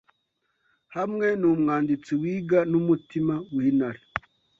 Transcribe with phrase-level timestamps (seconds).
[0.95, 4.01] hamwe numwanditsi wiga numutima wintare